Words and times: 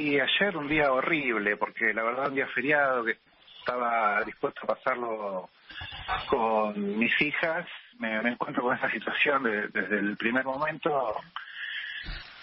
Y 0.00 0.18
ayer 0.18 0.56
un 0.56 0.66
día 0.66 0.90
horrible, 0.90 1.58
porque 1.58 1.92
la 1.92 2.02
verdad 2.02 2.28
un 2.28 2.34
día 2.34 2.46
feriado 2.46 3.04
que 3.04 3.18
estaba 3.58 4.24
dispuesto 4.24 4.62
a 4.62 4.74
pasarlo 4.74 5.50
con 6.26 6.98
mis 6.98 7.12
hijas, 7.20 7.66
me, 7.98 8.16
encuentro 8.16 8.62
con 8.62 8.74
esa 8.74 8.90
situación 8.90 9.42
desde 9.42 9.98
el 9.98 10.16
primer 10.16 10.46
momento 10.46 11.16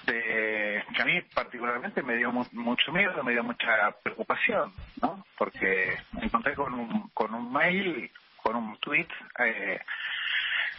de 0.06 0.84
que 0.96 1.02
a 1.02 1.06
mí 1.06 1.20
particularmente 1.34 2.04
me 2.04 2.18
dio 2.18 2.32
mucho 2.32 2.92
miedo, 2.92 3.24
me 3.24 3.32
dio 3.32 3.44
mucha 3.44 3.92
preocupación, 4.04 4.72
¿no? 5.02 5.26
Porque 5.36 5.98
me 6.12 6.26
encontré 6.26 6.54
con 6.54 6.76
un, 6.76 7.10
con 7.10 7.34
un 7.34 7.52
mail, 7.52 8.12
con 8.36 8.56
un 8.56 8.78
tweet 8.78 9.08
eh, 9.40 9.80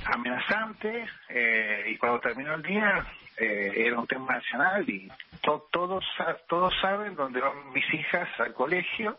amenazante 0.04 1.06
eh, 1.28 1.84
y 1.88 1.96
cuando 1.96 2.20
terminó 2.20 2.54
el 2.54 2.62
día 2.62 3.06
eh, 3.36 3.72
era 3.76 3.98
un 3.98 4.06
tema 4.06 4.34
nacional 4.34 4.88
y 4.88 5.10
todos 5.40 6.04
todos 6.48 6.74
saben 6.80 7.14
dónde 7.14 7.40
van 7.40 7.72
mis 7.72 7.92
hijas 7.94 8.28
al 8.38 8.54
colegio 8.54 9.18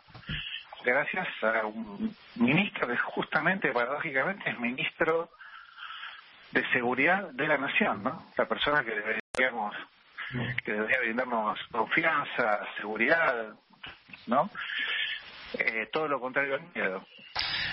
gracias 0.84 1.28
a 1.44 1.66
un 1.66 2.16
ministro 2.36 2.88
que 2.88 2.98
justamente 2.98 3.72
paradójicamente 3.72 4.50
es 4.50 4.60
ministro 4.60 5.30
de 6.52 6.66
seguridad 6.72 7.30
de 7.32 7.48
la 7.48 7.58
nación, 7.58 8.04
¿no? 8.04 8.26
La 8.38 8.48
persona 8.48 8.84
que 8.84 8.92
deberíamos 8.92 9.76
que 10.64 10.74
debería 10.74 11.00
brindarnos 11.00 11.60
confianza, 11.72 12.60
seguridad, 12.78 13.54
¿no? 14.28 14.50
Eh, 15.58 15.90
todo 15.92 16.08
lo 16.08 16.20
contrario 16.20 16.56
al 16.56 16.64
miedo. 16.74 17.06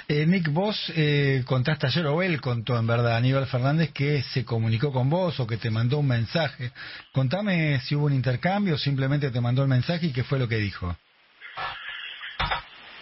Eh, 0.09 0.25
Nick, 0.25 0.53
vos 0.53 0.93
eh, 0.95 1.43
contaste 1.47 1.89
ayer, 1.89 2.07
o 2.07 2.23
él 2.23 2.41
contó 2.41 2.79
en 2.79 2.87
verdad, 2.87 3.17
Aníbal 3.17 3.47
Fernández, 3.47 3.93
que 3.93 4.23
se 4.23 4.45
comunicó 4.45 4.93
con 4.93 5.11
vos 5.11 5.41
o 5.41 5.49
que 5.49 5.57
te 5.57 5.69
mandó 5.69 5.99
un 5.99 6.07
mensaje. 6.07 6.71
Contame 7.11 7.81
si 7.81 7.97
hubo 7.97 8.07
un 8.07 8.13
intercambio 8.13 8.77
o 8.77 8.79
simplemente 8.79 9.33
te 9.33 9.41
mandó 9.41 9.63
el 9.63 9.69
mensaje 9.69 10.07
y 10.07 10.13
qué 10.13 10.23
fue 10.23 10.39
lo 10.39 10.47
que 10.47 10.59
dijo. 10.59 10.97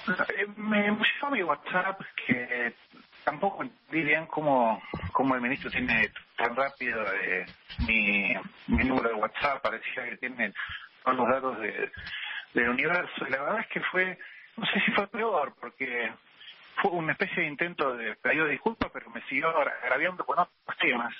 Eh, 0.09 0.47
me 0.57 0.81
llegó 0.81 1.31
mi 1.31 1.43
WhatsApp 1.43 2.01
que 2.27 2.75
tampoco 3.23 3.65
entendí 3.65 4.03
bien 4.03 4.25
cómo, 4.25 4.83
cómo 5.13 5.35
el 5.35 5.43
ministro 5.43 5.71
tiene 5.71 6.11
tan 6.39 6.57
rápido 6.57 7.05
eh, 7.23 7.45
mi, 7.87 8.35
mi 8.69 8.85
número 8.85 9.11
de 9.11 9.15
WhatsApp, 9.17 9.63
parecía 9.63 10.09
que 10.09 10.17
tiene 10.17 10.55
todos 11.05 11.19
los 11.19 11.29
datos 11.29 11.61
de, 11.61 11.93
del 12.55 12.71
universo. 12.71 13.27
La 13.29 13.43
verdad 13.43 13.61
es 13.61 13.67
que 13.69 13.81
fue, 13.93 14.19
no 14.57 14.65
sé 14.65 14.81
si 14.87 14.91
fue 14.93 15.07
peor, 15.09 15.55
porque 15.61 16.11
fue 16.81 16.91
una 16.93 17.13
especie 17.13 17.43
de 17.43 17.49
intento 17.49 17.97
de 17.97 18.15
pedido 18.17 18.47
de 18.47 18.53
disculpas, 18.53 18.91
pero 18.93 19.11
me 19.11 19.23
siguió 19.23 19.49
agraviando 19.49 20.25
con 20.25 20.39
otros 20.39 20.79
temas. 20.79 21.15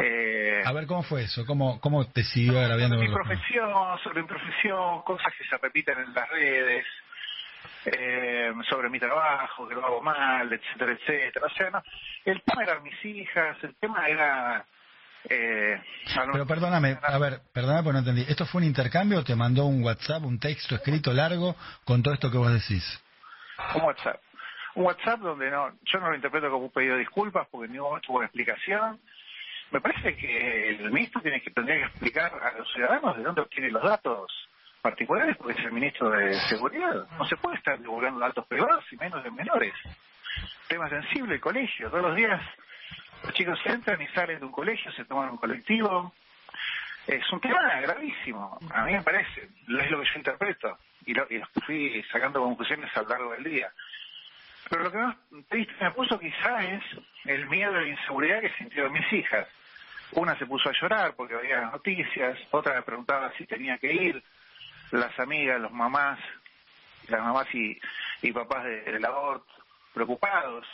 Eh, 0.00 0.62
a 0.64 0.72
ver, 0.72 0.86
¿cómo 0.86 1.02
fue 1.02 1.24
eso? 1.24 1.44
¿Cómo, 1.46 1.80
cómo 1.80 2.06
te 2.06 2.22
siguió 2.22 2.60
agraviando? 2.60 2.96
Sobre 2.96 3.08
mi 3.08 3.14
profesión, 3.14 3.98
sobre 4.02 4.22
mi 4.22 4.28
profesión, 4.28 5.02
cosas 5.02 5.32
que 5.36 5.44
se 5.44 5.56
repiten 5.58 5.98
en 5.98 6.14
las 6.14 6.28
redes, 6.28 6.86
eh, 7.86 8.52
sobre 8.68 8.88
mi 8.88 9.00
trabajo, 9.00 9.66
que 9.66 9.74
lo 9.74 9.84
hago 9.84 10.00
mal, 10.00 10.52
etcétera, 10.52 10.92
etcétera. 10.92 11.46
O 11.46 11.50
sea, 11.50 11.70
no, 11.70 11.82
el 12.24 12.40
tema 12.42 12.62
eran 12.62 12.82
mis 12.82 13.04
hijas, 13.04 13.56
el 13.62 13.74
tema 13.76 14.06
era... 14.08 14.64
Eh, 15.28 15.80
Pero 16.32 16.46
perdóname, 16.46 16.98
a 17.02 17.18
ver, 17.18 17.40
perdóname 17.52 17.82
porque 17.82 17.94
no 17.94 17.98
entendí. 18.00 18.26
¿Esto 18.28 18.44
fue 18.44 18.60
un 18.60 18.66
intercambio 18.66 19.20
o 19.20 19.24
te 19.24 19.34
mandó 19.34 19.64
un 19.64 19.82
WhatsApp, 19.82 20.22
un 20.22 20.38
texto 20.38 20.74
escrito 20.74 21.12
largo 21.14 21.56
con 21.84 22.02
todo 22.02 22.12
esto 22.14 22.30
que 22.30 22.36
vos 22.36 22.52
decís? 22.52 23.02
Un 23.74 23.82
WhatsApp. 23.82 24.20
Un 24.74 24.86
WhatsApp 24.86 25.20
donde 25.20 25.50
no, 25.50 25.72
yo 25.84 26.00
no 26.00 26.10
lo 26.10 26.16
interpreto 26.16 26.50
como 26.50 26.66
un 26.66 26.72
pedido 26.72 26.94
de 26.94 27.00
disculpas 27.00 27.46
porque 27.50 27.72
no 27.72 27.86
hubo 27.86 28.16
una 28.16 28.26
explicación. 28.26 29.00
Me 29.70 29.80
parece 29.80 30.16
que 30.16 30.70
el 30.70 30.90
ministro 30.90 31.20
tiene 31.20 31.40
que 31.40 31.50
tendría 31.50 31.76
que 31.76 31.84
explicar 31.84 32.32
a 32.34 32.58
los 32.58 32.70
ciudadanos 32.72 33.16
de 33.16 33.22
dónde 33.22 33.40
obtiene 33.40 33.70
los 33.70 33.82
datos 33.82 34.30
particulares 34.82 35.36
porque 35.36 35.58
es 35.58 35.64
el 35.64 35.72
ministro 35.72 36.10
de 36.10 36.34
Seguridad. 36.48 37.06
No 37.18 37.24
se 37.24 37.36
puede 37.36 37.56
estar 37.56 37.78
divulgando 37.78 38.20
datos 38.20 38.46
privados 38.46 38.84
y 38.92 38.96
menos 38.96 39.22
de 39.22 39.30
menores. 39.30 39.74
Tema 40.68 40.88
sensible, 40.88 41.34
el 41.34 41.40
colegio. 41.40 41.88
Todos 41.90 42.02
los 42.02 42.16
días 42.16 42.40
los 43.22 43.32
chicos 43.32 43.58
entran 43.64 44.00
y 44.02 44.06
salen 44.08 44.40
de 44.40 44.44
un 44.44 44.52
colegio, 44.52 44.92
se 44.92 45.04
toman 45.04 45.30
un 45.30 45.38
colectivo. 45.38 46.12
Es 47.06 47.32
un 47.32 47.40
tema 47.40 47.80
gravísimo, 47.80 48.58
a 48.72 48.84
mí 48.84 48.92
me 48.92 49.02
parece. 49.02 49.42
Es 49.42 49.90
lo 49.90 50.00
que 50.00 50.06
yo 50.06 50.12
interpreto 50.16 50.78
y 51.06 51.14
lo, 51.14 51.26
y 51.30 51.38
lo 51.38 51.46
fui 51.66 52.04
sacando 52.10 52.40
conclusiones 52.40 52.90
a 52.96 53.02
lo 53.02 53.08
largo 53.08 53.32
del 53.32 53.44
día. 53.44 53.72
Pero 54.68 54.84
lo 54.84 54.90
que 54.90 54.98
más 54.98 55.16
triste 55.48 55.74
me 55.80 55.90
puso 55.90 56.18
quizá 56.18 56.64
es 56.64 56.82
el 57.24 57.46
miedo 57.48 57.80
y 57.80 57.84
la 57.84 58.00
inseguridad 58.00 58.40
que 58.40 58.52
sintieron 58.54 58.92
mis 58.92 59.12
hijas. 59.12 59.46
Una 60.12 60.38
se 60.38 60.46
puso 60.46 60.68
a 60.68 60.72
llorar 60.80 61.14
porque 61.16 61.34
veía 61.34 61.60
las 61.60 61.72
noticias, 61.72 62.38
otra 62.50 62.74
me 62.74 62.82
preguntaba 62.82 63.32
si 63.36 63.46
tenía 63.46 63.78
que 63.78 63.92
ir, 63.92 64.22
las 64.90 65.18
amigas, 65.18 65.60
los 65.60 65.72
mamás, 65.72 66.18
las 67.08 67.20
mamás 67.20 67.52
y, 67.54 67.78
y 68.22 68.32
papás 68.32 68.64
del 68.64 69.00
de 69.00 69.06
aborto, 69.06 69.52
preocupados. 69.92 70.66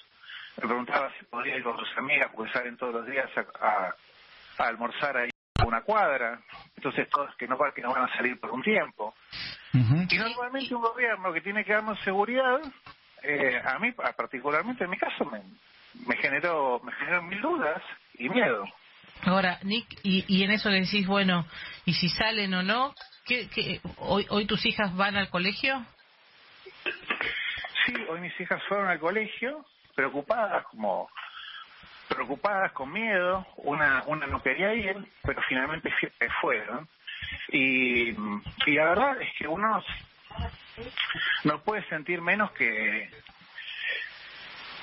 Me 0.56 0.68
preguntaba 0.68 1.12
si 1.18 1.24
podía 1.24 1.56
ir 1.56 1.62
con 1.62 1.78
sus 1.78 1.96
amigas, 1.96 2.30
porque 2.34 2.52
salen 2.52 2.76
todos 2.76 2.94
los 2.94 3.06
días 3.06 3.30
a, 3.60 3.94
almorzar 4.58 5.16
ahí 5.16 5.30
a 5.58 5.64
una 5.64 5.82
cuadra. 5.82 6.40
Entonces, 6.76 7.08
todos 7.08 7.34
que 7.36 7.48
no, 7.48 7.58
que 7.74 7.82
no 7.82 7.92
van 7.92 8.04
a 8.04 8.16
salir 8.16 8.38
por 8.38 8.50
un 8.50 8.62
tiempo. 8.62 9.14
Y 9.72 10.18
normalmente 10.18 10.74
un 10.74 10.82
gobierno 10.82 11.32
que 11.32 11.40
tiene 11.40 11.64
que 11.64 11.72
darnos 11.72 11.98
seguridad, 12.00 12.60
eh, 13.22 13.60
a 13.64 13.78
mí, 13.78 13.92
particularmente 13.92 14.84
en 14.84 14.90
mi 14.90 14.98
caso, 14.98 15.24
me, 15.26 15.40
me 16.06 16.16
generó 16.16 16.80
me 16.80 16.92
generó 16.92 17.22
mil 17.22 17.40
dudas 17.40 17.82
y 18.14 18.28
miedo. 18.28 18.64
Ahora, 19.22 19.58
Nick, 19.62 19.86
y, 20.02 20.24
y 20.28 20.44
en 20.44 20.50
eso 20.50 20.70
le 20.70 20.80
decís, 20.80 21.06
bueno, 21.06 21.46
¿y 21.84 21.92
si 21.92 22.08
salen 22.08 22.54
o 22.54 22.62
no? 22.62 22.94
¿Qué, 23.26 23.80
hoy, 23.98 24.26
¿Hoy 24.30 24.46
tus 24.46 24.64
hijas 24.66 24.96
van 24.96 25.16
al 25.16 25.28
colegio? 25.28 25.84
Sí, 27.84 27.94
hoy 28.08 28.20
mis 28.20 28.38
hijas 28.40 28.62
fueron 28.68 28.88
al 28.88 28.98
colegio, 28.98 29.64
preocupadas, 29.94 30.64
como 30.66 31.08
preocupadas, 32.08 32.72
con 32.72 32.92
miedo. 32.92 33.46
Una, 33.58 34.02
una 34.06 34.26
no 34.26 34.42
quería 34.42 34.74
ir, 34.74 34.96
pero 35.22 35.40
finalmente 35.48 35.92
fueron. 36.40 36.88
Y, 37.48 38.10
y 38.66 38.74
la 38.74 38.84
verdad 38.86 39.20
es 39.20 39.28
que 39.36 39.48
uno 39.48 39.82
no 41.44 41.60
puede 41.62 41.86
sentir 41.88 42.20
menos 42.20 42.52
que, 42.52 43.10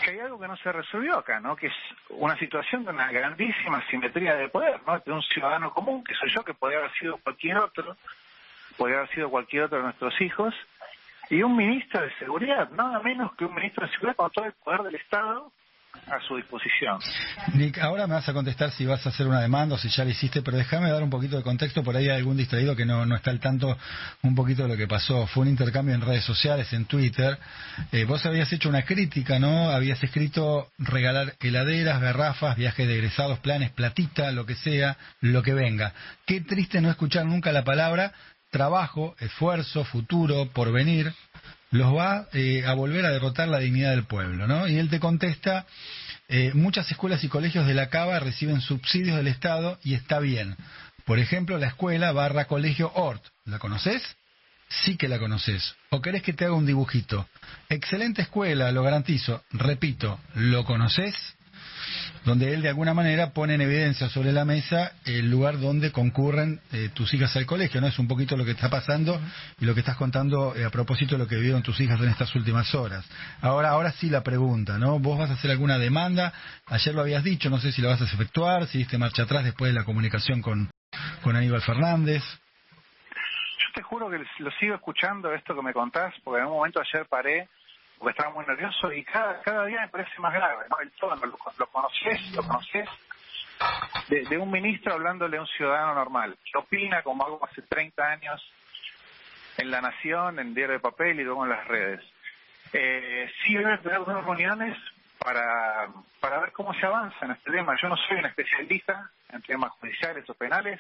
que 0.04 0.12
hay 0.12 0.20
algo 0.20 0.40
que 0.40 0.48
no 0.48 0.58
se 0.58 0.72
resolvió 0.72 1.18
acá, 1.18 1.40
¿no? 1.40 1.56
Que 1.56 1.68
es 1.68 1.74
una 2.10 2.38
situación 2.38 2.84
de 2.84 2.92
una 2.92 3.12
grandísima 3.12 3.84
simetría 3.90 4.36
de 4.36 4.50
poder, 4.50 4.82
¿no? 4.86 5.00
De 5.00 5.12
un 5.12 5.22
ciudadano 5.24 5.74
común, 5.74 6.04
que 6.04 6.14
soy 6.16 6.30
yo, 6.30 6.44
que 6.44 6.54
podría 6.54 6.80
haber 6.80 6.94
sido 6.94 7.18
cualquier 7.18 7.58
otro, 7.58 7.96
podría 8.78 9.00
haber 9.00 9.10
sido 9.14 9.30
cualquier 9.30 9.64
otro 9.64 9.78
de 9.78 9.84
nuestros 9.86 10.20
hijos, 10.22 10.54
y 11.30 11.44
un 11.44 11.58
ministro 11.58 12.02
de 12.02 12.14
seguridad, 12.16 12.70
nada 12.72 13.00
menos 13.00 13.34
que 13.36 13.46
un 13.46 13.56
ministro 13.56 13.86
de 13.86 13.92
seguridad 13.92 14.16
con 14.16 14.32
todo 14.32 14.46
el 14.46 14.54
poder 14.54 14.84
del 14.84 14.96
Estado 14.96 15.52
a 16.06 16.20
su 16.28 16.36
disposición. 16.36 17.00
Nick, 17.54 17.78
ahora 17.80 18.08
me 18.08 18.14
vas 18.14 18.28
a 18.30 18.34
contestar 18.34 18.72
si 18.72 18.86
vas 18.86 19.06
a 19.06 19.10
hacer 19.10 19.28
una 19.28 19.42
demanda 19.42 19.76
o 19.76 19.78
si 19.78 19.90
ya 19.90 20.04
lo 20.04 20.10
hiciste, 20.10 20.42
pero 20.42 20.58
déjame 20.58 20.90
dar 20.90 21.04
un 21.04 21.10
poquito 21.10 21.38
de 21.38 21.44
contexto, 21.44 21.84
por 21.84 21.96
ahí 21.96 22.10
hay 22.10 22.18
algún 22.18 22.38
distraído 22.38 22.76
que 22.76 22.86
no, 22.86 23.06
no 23.06 23.16
está 23.16 23.32
al 23.32 23.40
tanto 23.40 23.78
un 24.24 24.36
poquito 24.36 24.64
de 24.64 24.70
lo 24.70 24.78
que 24.78 24.88
pasó. 24.88 25.28
Fue 25.28 25.44
un 25.44 25.50
intercambio 25.50 25.96
en 25.96 26.02
redes 26.02 26.24
sociales, 26.24 26.72
en 26.74 26.86
Twitter. 26.86 27.38
Eh, 27.92 28.06
vos 28.06 28.26
habías 28.26 28.52
hecho 28.54 28.70
una 28.70 28.84
crítica, 28.84 29.40
¿no? 29.40 29.70
Habías 29.70 30.02
escrito 30.04 30.70
regalar 30.78 31.34
heladeras, 31.40 32.02
garrafas, 32.02 32.56
viajes 32.56 32.88
de 32.88 32.96
egresados, 32.96 33.40
planes, 33.40 33.72
platita, 33.72 34.32
lo 34.32 34.46
que 34.46 34.56
sea, 34.56 34.98
lo 35.22 35.44
que 35.44 35.54
venga. 35.54 35.94
Qué 36.26 36.42
triste 36.42 36.82
no 36.82 36.90
escuchar 36.90 37.26
nunca 37.26 37.52
la 37.52 37.64
palabra 37.64 38.14
trabajo, 38.50 39.16
esfuerzo, 39.20 39.84
futuro, 39.84 40.48
porvenir, 40.54 41.14
los 41.72 41.96
va 41.96 42.28
eh, 42.34 42.66
a 42.66 42.74
volver 42.74 43.06
a 43.06 43.12
derrotar 43.12 43.48
la 43.48 43.60
dignidad 43.60 43.92
del 43.92 44.06
pueblo, 44.06 44.48
¿no? 44.48 44.68
Y 44.68 44.78
él 44.78 44.90
te 44.90 45.00
contesta, 45.00 45.66
eh, 46.28 46.52
muchas 46.54 46.90
escuelas 46.92 47.24
y 47.24 47.30
colegios 47.30 47.68
de 47.68 47.74
la 47.74 47.90
Cava 47.90 48.20
reciben 48.20 48.62
subsidios 48.62 49.18
del 49.18 49.28
Estado 49.28 49.80
y 49.84 49.94
está 49.94 50.20
bien. 50.20 50.56
Por 51.06 51.20
ejemplo, 51.20 51.58
la 51.58 51.68
escuela 51.68 52.12
barra 52.12 52.46
colegio 52.46 52.92
Ort, 52.94 53.24
¿la 53.46 53.60
conoces? 53.60 54.04
Sí 54.70 54.98
que 54.98 55.08
la 55.08 55.20
conoces. 55.20 55.76
¿O 55.90 56.02
querés 56.02 56.22
que 56.22 56.34
te 56.34 56.44
haga 56.44 56.54
un 56.54 56.66
dibujito? 56.66 57.30
Excelente 57.70 58.22
escuela, 58.22 58.72
lo 58.74 58.84
garantizo. 58.84 59.44
Repito, 59.52 60.20
¿lo 60.36 60.66
conoces? 60.66 61.37
Donde 62.26 62.54
él 62.54 62.62
de 62.62 62.70
alguna 62.70 62.94
manera 62.94 63.32
pone 63.32 63.56
en 63.56 63.62
evidencia 63.62 64.10
sobre 64.10 64.32
la 64.32 64.46
mesa 64.46 64.92
el 65.06 65.30
lugar 65.30 65.60
donde 65.60 65.92
concurren 65.92 66.60
eh, 66.72 66.90
tus 66.94 67.14
hijas 67.14 67.36
al 67.36 67.46
colegio, 67.46 67.82
¿no? 67.82 67.88
Es 67.88 68.00
un 68.00 68.08
poquito 68.08 68.38
lo 68.38 68.46
que 68.46 68.52
está 68.52 68.70
pasando 68.70 69.20
y 69.60 69.66
lo 69.66 69.74
que 69.74 69.82
estás 69.82 69.98
contando 69.98 70.56
eh, 70.56 70.66
a 70.66 70.70
propósito 70.70 71.16
de 71.16 71.20
lo 71.20 71.28
que 71.28 71.36
vivieron 71.36 71.64
tus 71.64 71.80
hijas 71.80 72.00
en 72.02 72.10
estas 72.10 72.34
últimas 72.36 72.74
horas. 72.76 73.06
Ahora, 73.42 73.70
ahora 73.70 73.92
sí 73.92 74.10
la 74.10 74.24
pregunta, 74.24 74.78
¿no? 74.78 75.00
¿Vos 75.00 75.18
vas 75.18 75.30
a 75.30 75.34
hacer 75.34 75.52
alguna 75.52 75.78
demanda? 75.78 76.34
Ayer 76.66 76.94
lo 76.94 77.02
habías 77.02 77.24
dicho, 77.24 77.50
no 77.50 77.60
sé 77.60 77.72
si 77.72 77.82
lo 77.82 77.90
vas 77.90 78.02
a 78.02 78.06
efectuar, 78.06 78.68
si 78.68 78.80
diste 78.80 78.98
marcha 78.98 79.24
atrás 79.24 79.44
después 79.44 79.74
de 79.74 79.80
la 79.80 79.86
comunicación 79.86 80.42
con, 80.42 80.70
con 81.22 81.36
Aníbal 81.36 81.62
Fernández. 81.62 82.24
Yo 83.60 83.74
te 83.74 83.82
juro 83.82 84.10
que 84.10 84.18
lo 84.18 84.52
sigo 84.60 84.76
escuchando 84.76 85.34
esto 85.34 85.56
que 85.56 85.62
me 85.62 85.74
contás, 85.74 86.14
porque 86.24 86.42
en 86.42 86.48
un 86.48 86.54
momento 86.54 86.80
ayer 86.80 87.06
paré 87.08 87.48
porque 87.98 88.12
estaba 88.12 88.34
muy 88.34 88.46
nervioso 88.46 88.92
y 88.92 89.04
cada, 89.04 89.42
cada 89.42 89.66
día 89.66 89.82
me 89.82 89.90
parece 89.90 90.20
más 90.20 90.34
grave, 90.34 90.66
¿no? 90.70 90.80
El 90.80 90.92
tono, 90.92 91.16
lo, 91.26 91.38
lo 91.58 91.68
conoces, 91.68 92.32
lo 92.34 92.44
conoces, 92.44 92.90
de, 94.10 94.22
de, 94.24 94.38
un 94.38 94.52
ministro 94.52 94.94
hablándole 94.94 95.38
a 95.38 95.42
un 95.42 95.48
ciudadano 95.48 95.96
normal, 95.96 96.38
que 96.44 96.58
opina 96.58 97.02
como 97.02 97.26
algo 97.26 97.44
hace 97.44 97.62
30 97.64 98.04
años 98.04 98.54
en 99.58 99.72
La 99.72 99.82
Nación, 99.82 100.40
en 100.40 100.54
Diario 100.54 100.74
de 100.74 100.80
Papel 100.80 101.20
y 101.20 101.24
luego 101.24 101.44
en 101.44 101.52
las 101.52 101.68
redes. 101.68 102.02
Eh, 102.74 103.30
sí, 103.44 103.56
voy 103.56 103.72
a 103.72 103.80
tener 103.80 104.00
unas 104.00 104.24
reuniones 104.24 104.78
para, 105.20 105.90
para 106.20 106.40
ver 106.40 106.52
cómo 106.52 106.74
se 106.76 106.86
avanza 106.86 107.26
en 107.26 107.32
este 107.32 107.52
tema. 107.52 107.76
Yo 107.82 107.90
no 107.90 107.98
soy 107.98 108.18
un 108.18 108.26
especialista 108.26 109.10
en 109.30 109.42
temas 109.42 109.72
judiciales 109.72 110.30
o 110.30 110.34
penales, 110.36 110.80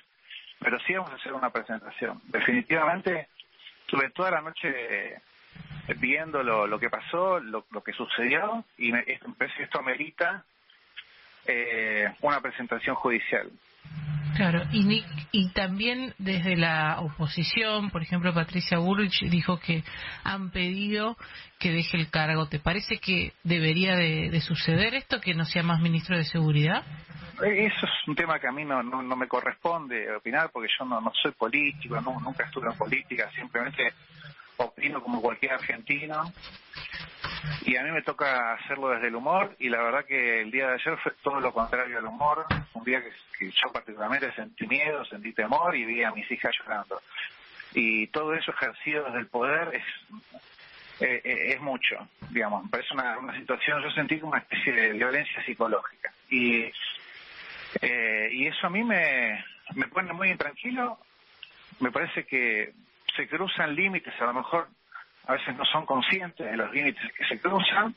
pero 0.59 0.79
sí 0.79 0.93
vamos 0.93 1.11
a 1.11 1.15
hacer 1.15 1.33
una 1.33 1.49
presentación. 1.49 2.21
Definitivamente, 2.25 3.29
estuve 3.81 4.09
toda 4.11 4.31
la 4.31 4.41
noche 4.41 5.21
viendo 5.99 6.43
lo, 6.43 6.67
lo 6.67 6.79
que 6.79 6.89
pasó, 6.89 7.39
lo, 7.39 7.65
lo 7.71 7.81
que 7.81 7.93
sucedió, 7.93 8.63
y 8.77 8.91
me, 8.91 9.03
esto, 9.07 9.33
esto 9.59 9.79
amerita 9.79 10.43
eh, 11.45 12.13
una 12.21 12.41
presentación 12.41 12.95
judicial. 12.95 13.49
Claro, 14.35 14.61
y, 14.71 15.03
y 15.31 15.49
también 15.49 16.13
desde 16.19 16.55
la 16.55 16.99
oposición, 16.99 17.89
por 17.89 18.03
ejemplo, 18.03 18.33
Patricia 18.35 18.77
Bullrich 18.77 19.21
dijo 19.29 19.59
que 19.59 19.83
han 20.23 20.51
pedido 20.51 21.17
que 21.57 21.71
deje 21.71 21.97
el 21.97 22.11
cargo. 22.11 22.47
¿Te 22.47 22.59
parece 22.59 22.97
que 22.97 23.33
debería 23.43 23.95
de, 23.95 24.39
suceder 24.41 24.93
esto, 24.93 25.19
que 25.21 25.33
no 25.33 25.45
sea 25.45 25.63
más 25.63 25.79
ministro 25.79 26.15
de 26.15 26.23
Seguridad? 26.23 26.83
Eh, 27.43 27.65
eso 27.65 27.85
es 27.87 28.07
un 28.07 28.15
tema 28.15 28.39
que 28.39 28.47
a 28.47 28.51
mí 28.51 28.63
no, 28.63 28.83
no, 28.83 29.15
me 29.15 29.27
corresponde 29.27 30.15
opinar 30.15 30.51
porque 30.51 30.69
yo 30.77 30.85
no, 30.85 31.01
no 31.01 31.11
soy 31.19 31.31
político, 31.31 31.99
no, 32.01 32.19
nunca 32.19 32.45
estuve 32.45 32.67
en 32.69 32.77
política, 32.77 33.31
simplemente 33.31 33.93
opino 34.57 35.01
como 35.01 35.21
cualquier 35.21 35.53
argentino 35.53 36.31
y 37.65 37.75
a 37.75 37.83
mí 37.83 37.91
me 37.91 38.01
toca 38.01 38.53
hacerlo 38.53 38.89
desde 38.89 39.07
el 39.07 39.15
humor 39.15 39.55
y 39.59 39.69
la 39.69 39.81
verdad 39.81 40.05
que 40.05 40.41
el 40.41 40.51
día 40.51 40.67
de 40.67 40.73
ayer 40.75 40.97
fue 40.97 41.11
todo 41.23 41.39
lo 41.39 41.53
contrario 41.53 41.97
al 41.97 42.05
humor, 42.05 42.45
un 42.73 42.83
día 42.83 43.01
que, 43.01 43.51
yo 43.51 43.71
particularmente 43.71 44.31
sentí 44.33 44.67
miedo, 44.67 45.05
sentí 45.05 45.33
temor 45.33 45.75
y 45.75 45.85
vi 45.85 46.03
a 46.03 46.11
mis 46.11 46.29
hijas 46.31 46.53
llorando. 46.59 47.01
Y 47.73 48.07
todo 48.07 48.33
eso 48.33 48.51
ejercido 48.51 49.05
desde 49.05 49.19
el 49.19 49.27
poder 49.27 49.75
es 49.75 49.83
eh, 50.99 51.21
eh, 51.23 51.53
es 51.53 51.61
mucho, 51.61 51.95
digamos, 52.31 52.63
me 52.63 52.69
parece 52.69 52.93
una, 52.93 53.19
una 53.19 53.37
situación, 53.37 53.83
yo 53.83 53.91
sentí 53.91 54.19
como 54.19 54.31
una 54.31 54.41
especie 54.41 54.73
de 54.73 54.93
violencia 54.93 55.45
psicológica 55.45 56.11
y 56.29 56.71
eh, 57.81 58.29
y 58.31 58.47
eso 58.47 58.65
a 58.65 58.69
mí 58.69 58.83
me, 58.83 59.43
me 59.75 59.87
pone 59.87 60.11
muy 60.13 60.31
intranquilo, 60.31 60.97
me 61.79 61.91
parece 61.91 62.25
que 62.25 62.73
se 63.17 63.27
cruzan 63.27 63.75
límites, 63.75 64.13
a 64.21 64.25
lo 64.25 64.33
mejor 64.33 64.69
a 65.25 65.33
veces 65.33 65.55
no 65.57 65.65
son 65.65 65.85
conscientes 65.85 66.49
de 66.49 66.55
los 66.55 66.71
límites 66.71 67.11
que 67.13 67.25
se 67.25 67.39
cruzan, 67.41 67.93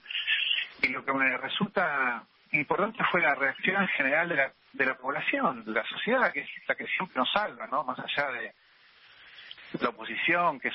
y 0.82 0.88
lo 0.88 1.04
que 1.04 1.12
me 1.12 1.36
resulta 1.36 2.24
importante 2.52 3.04
fue 3.10 3.20
la 3.20 3.34
reacción 3.34 3.86
general 3.88 4.28
de 4.30 4.36
la, 4.36 4.52
de 4.72 4.86
la 4.86 4.94
población, 4.96 5.64
de 5.64 5.72
la 5.72 5.84
sociedad, 5.84 6.32
que 6.32 6.40
es 6.40 6.48
la 6.66 6.74
que 6.74 6.86
siempre 6.86 7.18
nos 7.18 7.30
salva, 7.30 7.66
¿no? 7.68 7.84
Más 7.84 7.98
allá 7.98 8.32
de 8.32 8.52
la 9.80 9.90
oposición, 9.90 10.58
que 10.58 10.68
es, 10.68 10.74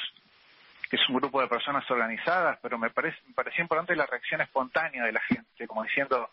que 0.89 0.95
es 0.95 1.09
un 1.09 1.15
grupo 1.15 1.41
de 1.41 1.47
personas 1.47 1.89
organizadas, 1.89 2.59
pero 2.61 2.77
me 2.77 2.91
parece, 2.91 3.17
me 3.27 3.33
pareció 3.33 3.63
importante 3.63 3.95
la 3.95 4.05
reacción 4.05 4.39
espontánea 4.41 5.03
de 5.03 5.11
la 5.11 5.21
gente, 5.21 5.67
como 5.67 5.83
diciendo, 5.83 6.29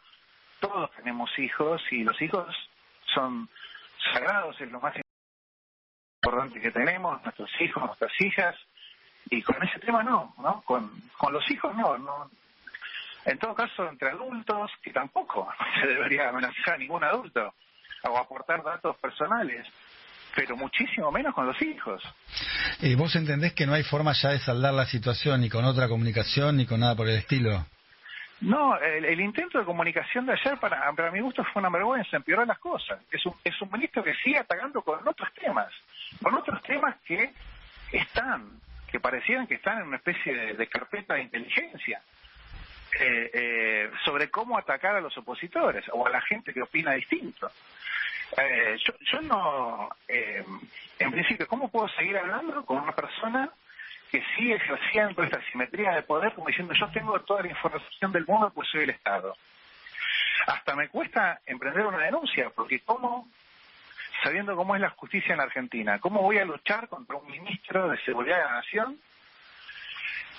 todos 0.61 0.93
tenemos 0.93 1.37
hijos 1.39 1.83
y 1.91 2.05
los 2.05 2.21
hijos 2.23 2.55
son 3.13 3.49
sagrados, 4.13 4.61
es 4.61 4.71
lo 4.71 4.81
más 4.81 4.95
importante 6.23 6.61
que 6.61 6.71
tenemos, 6.71 7.21
nuestros 7.25 7.51
hijos, 7.61 7.83
nuestras 7.85 8.13
hijas, 8.21 8.55
y 9.29 9.43
con 9.43 9.61
ese 9.63 9.81
tema 9.81 10.05
no, 10.05 10.33
¿no? 10.39 10.63
Con, 10.63 10.89
con 11.19 11.33
los 11.33 11.49
hijos 11.51 11.75
no, 11.77 11.99
no. 11.99 12.31
En 13.25 13.39
todo 13.39 13.55
caso, 13.55 13.89
entre 13.89 14.11
adultos, 14.11 14.71
que 14.83 14.93
tampoco 14.93 15.49
se 15.81 15.87
debería 15.89 16.29
amenazar 16.29 16.75
a 16.75 16.79
ningún 16.79 17.03
adulto 17.03 17.55
o 18.05 18.17
aportar 18.17 18.63
datos 18.63 18.97
personales, 18.99 19.67
pero 20.35 20.57
muchísimo 20.57 21.11
menos 21.11 21.35
con 21.35 21.47
los 21.47 21.61
hijos. 21.61 22.01
¿Y 22.81 22.95
¿Vos 22.95 23.17
entendés 23.17 23.53
que 23.55 23.67
no 23.67 23.75
hay 23.75 23.83
forma 23.83 24.13
ya 24.13 24.31
de 24.31 24.39
saldar 24.39 24.75
la 24.75 24.87
situación 24.87 25.41
ni 25.41 25.49
con 25.49 25.65
otra 25.65 25.89
comunicación 25.89 26.57
ni 26.57 26.67
con 26.67 26.81
nada 26.81 26.95
por 26.95 27.09
el 27.09 27.17
estilo? 27.17 27.67
No, 28.43 28.77
el, 28.77 29.21
intento 29.21 29.61
de 29.61 29.65
comunicación 29.65 30.27
de 30.27 30.33
ayer, 30.33 30.59
para, 30.59 30.93
para 30.93 31.13
mi 31.13 31.21
gusto, 31.21 31.45
fue 31.53 31.61
una 31.61 31.71
vergüenza, 31.71 32.17
empeoró 32.17 32.45
las 32.45 32.59
cosas. 32.59 33.01
Es 33.13 33.25
un, 33.25 33.35
es 33.45 33.61
un 33.63 33.71
ministro 33.71 34.03
que 34.03 34.15
sigue 34.15 34.39
atacando 34.39 34.83
con 34.83 35.07
otros 35.07 35.33
temas, 35.35 35.73
con 36.21 36.35
otros 36.35 36.63
temas 36.63 36.97
que 37.05 37.33
están, 37.93 38.61
que 38.91 39.01
parecían 39.01 39.47
que 39.47 39.55
están 39.55 39.79
en 39.79 39.89
una 39.89 39.97
especie 39.97 40.55
de, 40.55 40.67
carpeta 40.67 41.15
de 41.15 41.23
inteligencia. 41.23 42.01
Eh, 43.01 43.31
eh, 43.33 43.91
sobre 44.05 44.29
cómo 44.29 44.59
atacar 44.59 44.95
a 44.95 45.01
los 45.01 45.17
opositores 45.17 45.83
o 45.95 46.07
a 46.07 46.11
la 46.11 46.21
gente 46.21 46.53
que 46.53 46.61
opina 46.61 46.93
distinto. 46.93 47.51
Eh, 48.37 48.77
yo, 48.85 48.93
yo 49.11 49.21
no, 49.23 49.89
en 50.09 51.11
principio, 51.11 51.49
¿cómo 51.49 51.71
puedo 51.71 51.89
seguir 51.89 52.19
hablando 52.19 52.67
con 52.67 52.79
una 52.79 52.93
persona 52.93 53.49
que 54.11 54.23
sigue 54.37 54.57
ejerciendo 54.57 55.23
esta 55.23 55.41
simetría 55.51 55.93
de 55.93 56.03
poder 56.03 56.35
como 56.35 56.49
diciendo 56.49 56.75
yo 56.75 56.87
tengo 56.91 57.19
toda 57.23 57.41
la 57.41 57.49
información 57.49 58.13
del 58.13 58.27
mundo 58.27 58.53
pues 58.55 58.69
soy 58.69 58.83
el 58.83 58.91
Estado? 58.91 59.35
Hasta 60.47 60.75
me 60.77 60.89
cuesta 60.89 61.41
emprender 61.47 61.87
una 61.87 62.05
denuncia, 62.05 62.51
porque 62.51 62.81
¿cómo 62.81 63.29
sabiendo 64.23 64.57
cómo 64.57 64.75
es 64.75 64.81
la 64.81 64.91
justicia 64.91 65.35
en 65.35 65.41
Argentina. 65.41 65.99
¿Cómo 65.99 66.23
voy 66.23 66.39
a 66.39 66.45
luchar 66.45 66.89
contra 66.89 67.17
un 67.17 67.31
ministro 67.31 67.89
de 67.89 67.99
Seguridad 68.05 68.39
de 68.39 68.45
la 68.45 68.53
Nación? 68.53 68.99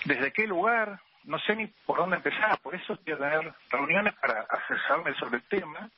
¿Desde 0.05 0.31
qué 0.31 0.47
lugar? 0.47 0.99
No 1.25 1.39
sé 1.39 1.55
ni 1.55 1.67
por 1.67 1.97
dónde 1.97 2.17
empezar, 2.17 2.59
por 2.59 2.75
eso 2.75 2.97
quiero 3.03 3.19
tener 3.19 3.53
reuniones 3.69 4.13
para 4.15 4.41
asesorarme 4.41 5.13
sobre 5.15 5.37
el 5.37 5.43
tema. 5.43 5.89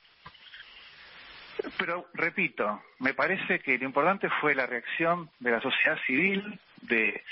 Pero 1.78 2.06
repito, 2.14 2.82
me 2.98 3.14
parece 3.14 3.58
que 3.60 3.78
lo 3.78 3.84
importante 3.84 4.28
fue 4.40 4.54
la 4.54 4.66
reacción 4.66 5.30
de 5.40 5.50
la 5.50 5.60
sociedad 5.60 5.98
civil, 6.06 6.60
de, 6.82 7.24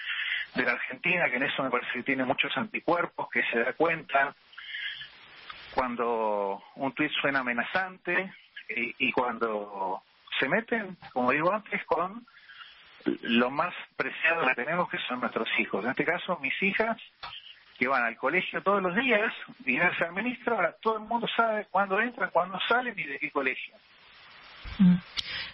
la 0.56 0.72
Argentina, 0.72 1.28
que 1.28 1.36
en 1.36 1.44
eso 1.44 1.62
me 1.62 1.70
parece 1.70 1.92
que 1.92 2.02
tiene 2.02 2.24
muchos 2.24 2.56
anticuerpos, 2.56 3.28
que 3.30 3.42
se 3.44 3.60
da 3.60 3.72
cuenta 3.74 4.34
cuando 5.74 6.62
un 6.76 6.92
tuit 6.92 7.12
suena 7.20 7.40
amenazante 7.40 8.32
y 8.68 9.12
cuando 9.12 10.02
se 10.38 10.48
meten, 10.48 10.96
como 11.12 11.32
digo 11.32 11.52
antes, 11.52 11.84
con 11.84 12.26
lo 13.22 13.50
más 13.50 13.74
preciado 13.96 14.46
que 14.46 14.54
tenemos, 14.54 14.88
que 14.88 14.98
son 15.08 15.20
nuestros 15.20 15.48
hijos. 15.58 15.84
En 15.84 15.90
este 15.90 16.04
caso, 16.04 16.38
mis 16.40 16.54
hijas, 16.62 16.96
que 17.78 17.88
van 17.88 18.04
al 18.04 18.16
colegio 18.16 18.62
todos 18.62 18.82
los 18.82 18.94
días, 18.94 19.32
y 19.64 19.78
al 19.78 20.12
ministro, 20.12 20.56
ahora 20.56 20.74
todo 20.80 20.98
el 20.98 21.04
mundo 21.04 21.26
sabe 21.36 21.66
cuándo 21.70 22.00
entran, 22.00 22.30
cuándo 22.30 22.58
salen 22.68 22.98
y 22.98 23.04
de 23.04 23.18
qué 23.18 23.30
colegio. 23.30 23.74
Mm. 24.78 24.96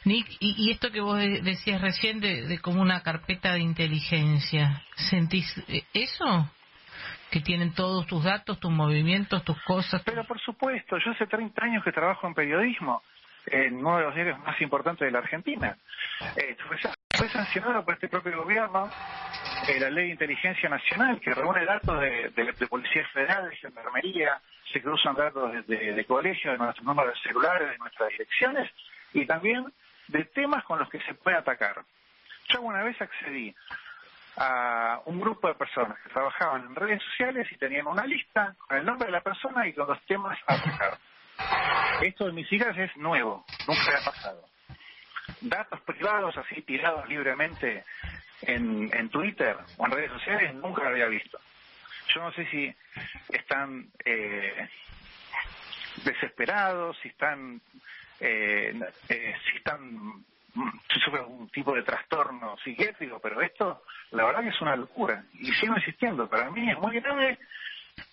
Nick, 0.05 0.27
y, 0.41 0.71
esto 0.71 0.91
que 0.91 1.01
vos 1.01 1.19
decías 1.19 1.81
recién 1.81 2.21
de, 2.21 2.47
de, 2.47 2.59
como 2.59 2.81
una 2.81 3.03
carpeta 3.03 3.53
de 3.53 3.61
inteligencia, 3.61 4.83
¿sentís 4.97 5.47
eh, 5.69 5.85
eso? 5.93 6.51
Que 7.31 7.41
tienen 7.41 7.75
todos 7.75 8.07
tus 8.07 8.25
datos, 8.25 8.59
tus 8.59 8.71
movimientos, 8.71 9.45
tus 9.45 9.61
cosas. 9.65 10.03
Pero 10.05 10.25
por 10.25 10.41
supuesto, 10.41 10.97
yo 11.05 11.11
hace 11.13 11.27
30 11.27 11.65
años 11.65 11.85
que 11.85 11.93
trabajo 11.93 12.27
en 12.27 12.35
periodismo 12.35 13.03
en 13.47 13.77
uno 13.79 13.99
de 13.99 14.05
los 14.05 14.15
diarios 14.15 14.39
más 14.41 14.61
importantes 14.61 15.07
de 15.07 15.11
la 15.11 15.19
Argentina. 15.19 15.77
Eh, 16.37 16.57
fue, 16.67 17.29
sancionado 17.29 17.85
por 17.85 17.95
este 17.95 18.09
propio 18.09 18.43
gobierno 18.43 18.91
eh, 19.69 19.79
la 19.79 19.91
Ley 19.91 20.07
de 20.07 20.13
Inteligencia 20.13 20.69
Nacional, 20.69 21.21
que 21.21 21.35
reúne 21.35 21.65
datos 21.65 22.01
de, 22.01 22.31
de, 22.31 22.67
Policía 22.67 23.07
Federal, 23.13 23.51
de 23.51 23.57
Gendarmería, 23.57 24.41
se 24.73 24.81
cruzan 24.81 25.15
datos 25.15 25.53
de, 25.67 25.93
de, 25.93 26.05
colegio, 26.07 26.53
de 26.53 26.59
nuestros 26.59 26.87
números 26.87 27.15
de 27.15 27.29
celulares, 27.29 27.71
de 27.71 27.79
nuestras 27.79 28.09
direcciones, 28.11 28.71
y 29.13 29.27
también 29.27 29.71
de 30.09 30.25
temas 30.25 30.65
con 30.65 30.79
los 30.79 30.89
que 30.89 31.01
se 31.01 31.15
puede 31.15 31.37
atacar. 31.37 31.85
Yo 32.49 32.59
alguna 32.59 32.83
vez 32.83 33.01
accedí 33.01 33.55
a 34.37 35.01
un 35.05 35.21
grupo 35.21 35.49
de 35.49 35.55
personas 35.55 35.99
que 36.01 36.09
trabajaban 36.11 36.65
en 36.65 36.75
redes 36.75 37.03
sociales 37.03 37.47
y 37.51 37.57
tenían 37.57 37.87
una 37.87 38.07
lista 38.07 38.55
con 38.67 38.79
el 38.79 38.87
nombre 38.87 39.07
de 39.07 39.13
la 39.13 39.21
persona 39.21 39.67
y 39.67 39.73
con 39.73 39.89
los 39.89 40.01
temas 40.07 40.39
a 40.47 40.55
atacar. 40.55 40.99
Esto 42.03 42.27
de 42.27 42.33
mis 42.33 42.51
hijas 42.53 42.77
es 42.79 42.97
nuevo, 42.97 43.45
nunca 43.67 43.83
había 43.89 44.05
pasado. 44.05 44.49
Datos 45.41 45.81
privados 45.83 46.37
así 46.37 46.63
tirados 46.63 47.09
libremente 47.09 47.85
en, 48.43 48.91
en 48.93 49.09
Twitter 49.11 49.57
o 49.77 49.87
en 49.87 49.93
redes 49.93 50.11
sociales 50.13 50.55
nunca 50.55 50.83
lo 50.83 50.91
había 50.91 51.07
visto. 51.07 51.39
Yo 52.15 52.23
no 52.23 52.33
sé 52.33 52.47
si 52.47 52.75
están 53.29 53.89
eh, 54.05 54.69
desesperados, 56.05 56.97
si 57.03 57.09
están, 57.09 57.61
eh, 58.21 58.79
eh, 59.09 59.35
si 59.45 59.57
están 59.57 60.25
si 60.93 61.01
sufren 61.01 61.25
un 61.27 61.49
tipo 61.51 61.75
de 61.75 61.83
trastorno 61.83 62.57
psiquiátrico, 62.65 63.21
pero 63.21 63.41
esto 63.41 63.85
la 64.11 64.25
verdad 64.25 64.43
que 64.43 64.49
es 64.49 64.61
una 64.61 64.75
locura 64.75 65.23
y 65.35 65.53
sigo 65.53 65.77
insistiendo, 65.77 66.29
para 66.29 66.51
mí 66.51 66.69
es 66.71 66.79
muy 66.79 66.99
grave, 66.99 67.39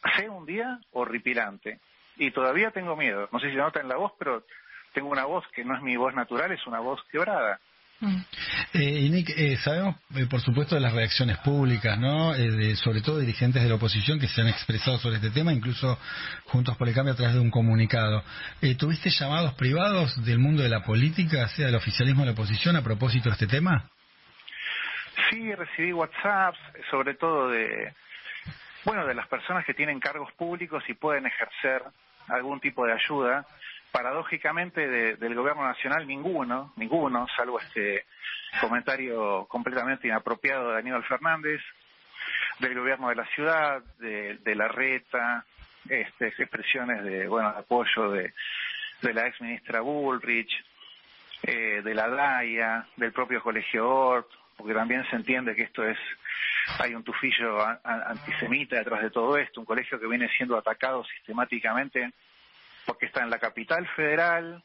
hace 0.04 0.30
un 0.30 0.46
día 0.46 0.80
horripilante 0.92 1.80
y 2.18 2.32
todavía 2.32 2.72
tengo 2.72 2.96
miedo. 2.96 3.30
No 3.32 3.40
sé 3.40 3.48
si 3.48 3.54
se 3.54 3.60
nota 3.60 3.80
en 3.80 3.88
la 3.88 3.98
voz, 3.98 4.14
pero 4.18 4.44
tengo 4.94 5.10
una 5.10 5.26
voz 5.26 5.46
que 5.54 5.64
no 5.64 5.76
es 5.76 5.82
mi 5.82 5.96
voz 5.96 6.14
natural, 6.14 6.52
es 6.52 6.66
una 6.66 6.80
voz 6.80 7.00
quebrada. 7.12 7.60
Mm. 8.00 8.18
Eh, 8.74 9.00
y 9.02 9.10
Nick, 9.10 9.30
eh, 9.36 9.58
sabemos 9.58 9.96
eh, 10.16 10.28
por 10.30 10.40
supuesto 10.40 10.76
de 10.76 10.82
las 10.82 10.94
reacciones 10.94 11.38
públicas, 11.40 11.98
¿no? 11.98 12.34
de, 12.34 12.76
sobre 12.76 13.02
todo 13.02 13.20
dirigentes 13.20 13.64
de 13.64 13.70
la 13.70 13.76
oposición 13.76 14.20
que 14.20 14.28
se 14.28 14.42
han 14.42 14.48
expresado 14.48 15.00
sobre 15.00 15.16
este 15.16 15.32
tema, 15.32 15.52
incluso 15.52 15.98
Juntos 16.46 16.78
por 16.78 16.88
el 16.88 16.94
Cambio 16.94 17.14
a 17.14 17.18
través 17.18 17.34
de 17.34 17.42
un 17.42 17.50
comunicado. 17.50 18.24
¿Tuviste 18.78 19.10
llamados 19.10 19.56
privados 19.56 20.24
del 20.24 20.38
mundo 20.38 20.62
de 20.62 20.70
la 20.70 20.84
política, 20.84 21.48
sea 21.48 21.68
del 21.68 21.76
oficialismo 21.76 22.22
de 22.22 22.28
la 22.28 22.34
oposición, 22.34 22.76
a 22.76 22.84
propósito 22.84 23.30
de 23.30 23.34
este 23.34 23.48
tema? 23.48 23.90
Sí, 25.32 25.54
recibí 25.56 25.92
WhatsApps, 25.92 26.60
sobre 26.92 27.16
todo 27.16 27.50
de, 27.50 27.94
bueno, 28.86 29.08
de 29.08 29.16
las 29.16 29.28
personas 29.28 29.66
que 29.66 29.74
tienen 29.74 30.00
cargos 30.00 30.32
públicos 30.34 30.84
y 30.88 30.94
pueden 30.94 31.26
ejercer 31.26 31.82
algún 32.28 32.60
tipo 32.60 32.86
de 32.86 32.94
ayuda. 32.94 33.46
Paradójicamente 33.92 34.88
del 35.16 35.36
gobierno 35.36 35.64
nacional 35.66 36.06
ninguno, 36.06 36.74
ninguno, 36.76 37.26
salvo 37.36 37.60
este 37.60 38.06
comentario 38.62 39.46
completamente 39.46 40.08
inapropiado 40.08 40.72
de 40.72 40.80
Aníbal 40.80 41.04
Fernández, 41.06 41.62
del 42.60 42.76
gobierno 42.76 43.10
de 43.10 43.16
la 43.16 43.26
ciudad, 43.28 43.82
de, 44.00 44.56
la 44.56 44.68
reta, 44.68 45.46
este, 45.90 46.28
expresiones 46.28 47.04
de 47.04 47.28
bueno 47.28 47.50
apoyo 47.50 48.12
de, 48.12 48.34
de 49.02 49.14
la 49.14 49.28
ex 49.28 49.40
ministra 49.42 49.82
Bullrich, 49.82 50.52
eh, 51.44 51.82
de 51.84 51.94
la 51.94 52.10
DAIA, 52.10 52.86
del 52.96 53.14
propio 53.14 53.42
Colegio 53.42 53.88
Ort, 53.88 54.28
porque 54.58 54.74
también 54.74 55.06
se 55.10 55.16
entiende 55.16 55.56
que 55.56 55.64
esto 55.64 55.84
es, 55.84 55.98
hay 56.80 56.94
un 56.94 57.04
tufillo 57.04 57.60
antisemita 57.84 58.78
detrás 58.78 59.02
de 59.02 59.10
todo 59.10 59.38
esto, 59.38 59.60
un 59.60 59.66
colegio 59.66 60.00
que 60.00 60.08
viene 60.08 60.30
siendo 60.30 60.58
atacado 60.58 61.04
sistemáticamente 61.06 62.12
porque 62.86 63.08
está 63.08 63.22
en 63.22 63.30
la 63.30 63.40
capital 63.40 63.86
federal, 63.96 64.64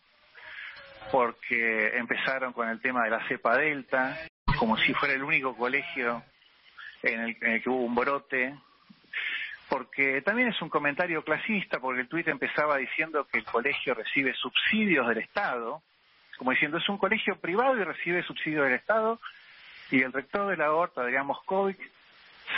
porque 1.11 1.97
empezaron 1.97 2.53
con 2.53 2.69
el 2.69 2.81
tema 2.81 3.05
de 3.05 3.11
la 3.11 3.27
cepa 3.27 3.57
delta, 3.57 4.17
como 4.57 4.77
si 4.77 4.95
fuera 4.95 5.15
el 5.15 5.25
único 5.25 5.57
colegio 5.57 6.23
en 7.03 7.21
el, 7.21 7.63
que 7.63 7.69
hubo 7.69 7.85
un 7.85 7.95
brote, 7.95 8.55
porque 9.69 10.23
también 10.23 10.49
es 10.49 10.63
un 10.63 10.69
comentario 10.69 11.25
clasista, 11.25 11.81
porque 11.81 12.03
el 12.03 12.09
tuit 12.09 12.29
empezaba 12.29 12.77
diciendo 12.77 13.27
que 13.27 13.39
el 13.39 13.45
colegio 13.45 13.95
recibe 13.95 14.35
subsidios 14.35 15.09
del 15.09 15.19
Estado, 15.19 15.83
como 16.39 16.53
diciendo 16.53 16.79
es 16.79 16.89
un 16.89 16.99
colegio 16.99 17.37
privado 17.37 17.77
y 17.77 17.85
recibe 17.85 18.23
subsidios 18.23 18.65
del 18.67 18.75
Estado, 18.75 19.21
y 19.93 20.03
el 20.03 20.13
rector 20.13 20.51
de 20.51 20.57
la 20.57 20.73
ORTA, 20.73 21.03
Adrián 21.03 21.27
Moscovic, 21.27 21.79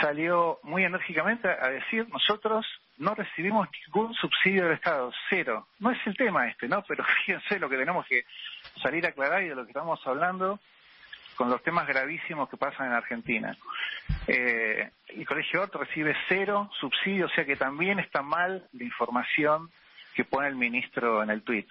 salió 0.01 0.57
muy 0.63 0.83
enérgicamente 0.83 1.47
a 1.47 1.69
decir 1.69 2.07
nosotros 2.09 2.65
no 2.97 3.13
recibimos 3.13 3.67
ningún 3.85 4.13
subsidio 4.13 4.63
del 4.63 4.73
Estado, 4.73 5.11
cero. 5.29 5.67
No 5.79 5.91
es 5.91 5.99
el 6.05 6.15
tema 6.15 6.47
este, 6.47 6.67
¿no? 6.67 6.81
Pero 6.87 7.03
fíjense 7.25 7.59
lo 7.59 7.69
que 7.69 7.77
tenemos 7.77 8.05
que 8.07 8.25
salir 8.81 9.05
a 9.05 9.09
aclarar 9.09 9.43
y 9.43 9.49
de 9.49 9.55
lo 9.55 9.63
que 9.65 9.71
estamos 9.71 9.99
hablando 10.07 10.59
con 11.35 11.49
los 11.49 11.61
temas 11.61 11.85
gravísimos 11.85 12.49
que 12.49 12.55
pasan 12.55 12.87
en 12.87 12.93
Argentina. 12.93 13.57
Eh, 14.27 14.89
el 15.09 15.27
Colegio 15.27 15.63
Ort 15.63 15.75
recibe 15.75 16.15
cero 16.29 16.69
subsidio, 16.79 17.25
o 17.25 17.29
sea 17.29 17.45
que 17.45 17.57
también 17.57 17.99
está 17.99 18.21
mal 18.21 18.65
la 18.71 18.83
información 18.85 19.69
que 20.13 20.23
pone 20.23 20.47
el 20.47 20.55
ministro 20.55 21.21
en 21.21 21.29
el 21.29 21.41
tuit. 21.41 21.67